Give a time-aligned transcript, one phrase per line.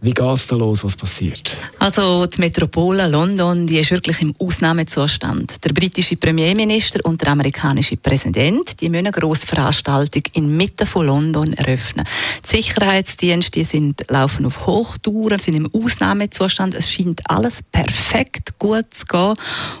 [0.00, 0.84] Wie geht es da los?
[0.84, 1.58] Was passiert?
[1.78, 5.64] Also die Metropole London, die ist wirklich im Ausnahmezustand.
[5.64, 11.54] Der britische Premierminister und der amerikanische Präsident, die müssen eine grosse Veranstaltung inmitten von London
[11.54, 12.04] eröffnen.
[12.44, 16.74] Die Sicherheitsdienste die sind laufen auf Hochtouren, sind im Ausnahmezustand.
[16.74, 19.34] Es scheint alles perfekt gut zu gehen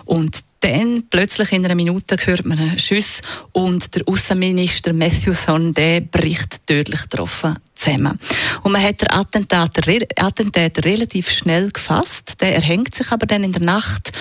[0.06, 3.20] und dann plötzlich in einer Minute hört man einen Schuss
[3.52, 8.18] und der Außenminister Matthewson bricht tödlich getroffen zusammen.
[8.62, 12.40] Und man hat den Attentäter, Attentäter relativ schnell gefasst.
[12.40, 14.12] Der erhängt sich aber dann in der Nacht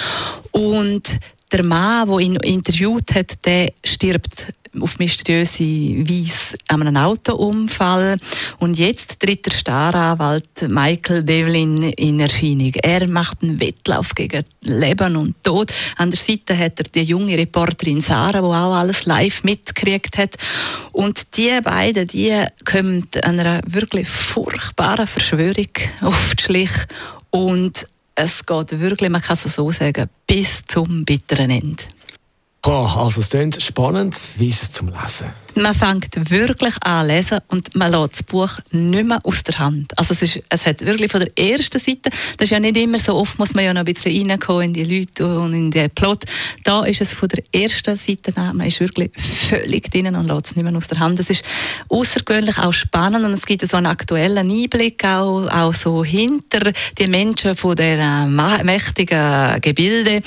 [0.52, 1.20] und
[1.52, 4.48] der Mann, der ihn interviewt hat, der stirbt
[4.80, 8.18] auf mysteriöse Weise an einem Autounfall.
[8.60, 12.74] Und jetzt tritt der Staranwalt Michael Devlin in Erscheinung.
[12.76, 15.72] Er macht einen Wettlauf gegen Leben und Tod.
[15.98, 20.36] An der Seite hat er die junge Reporterin Sarah, die auch alles live mitgekriegt hat.
[20.92, 25.68] Und die beiden, die kommen einer wirklich furchtbaren Verschwörung
[26.02, 26.72] auf die Schlich.
[27.30, 31.84] Und es geht wirklich, man kann es so sagen, bis zum bitteren Ende.
[32.66, 34.18] Oh, also es klingt spannend.
[34.38, 35.34] Wie ist es zum Lesen?
[35.56, 39.60] Man fängt wirklich an zu lesen und man lässt das Buch nicht mehr aus der
[39.60, 39.96] Hand.
[40.00, 42.98] Also es, ist, es hat wirklich von der ersten Seite, das ist ja nicht immer
[42.98, 45.92] so, oft muss man ja noch ein bisschen reinkommen in die Leute und in den
[45.92, 46.24] Plot.
[46.64, 50.48] Da ist es von der ersten Seite an, man ist wirklich völlig drin und lässt
[50.48, 51.20] es nicht mehr aus der Hand.
[51.20, 51.44] Es ist
[51.90, 57.08] außergewöhnlich auch spannend und es gibt so einen aktuellen Einblick auch, auch so hinter die
[57.08, 58.26] Menschen von der
[58.64, 60.22] mächtigen Gebilde.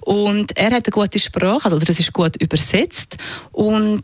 [0.00, 3.16] Und er hat eine gute Sprache, also das ist gut übersetzt
[3.52, 4.02] und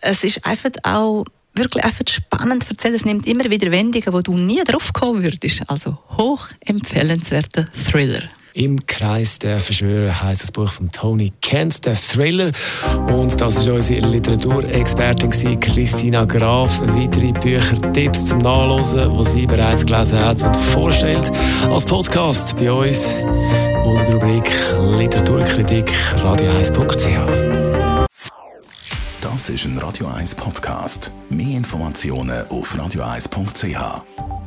[0.00, 1.24] es ist einfach auch
[1.54, 2.94] wirklich einfach spannend erzählt.
[2.94, 5.62] Es nimmt immer wieder Wendungen, wo du nie drauf kommen würdest.
[5.68, 8.22] Also hoch empfehlenswerter Thriller.
[8.56, 12.52] Im Kreis der Verschwörer heißt das Buch von Tony Kent, der Thriller.
[13.08, 16.80] Und das ist unsere Literaturexpertin Christina Graf.
[16.80, 21.32] Weitere Bücher, Tipps zum Nachlesen, die sie bereits gelesen hat und vorstellt
[21.68, 23.16] als Podcast bei uns
[23.84, 24.50] unter der Rubrik
[24.98, 28.08] Literaturkritik radio1.ch.
[29.20, 31.12] Das ist ein Radio 1 Podcast.
[31.28, 34.43] Mehr Informationen auf radio1.ch.